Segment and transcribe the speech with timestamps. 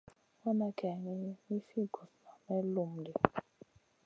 [0.43, 1.11] Wana kayni
[1.47, 3.13] mi fi gusna may lum ɗi.